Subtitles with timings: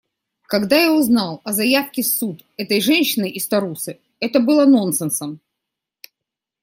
[0.47, 5.41] Когда я узнал о заявке в суд этой женщины из Тарусы, это было нонсенсом.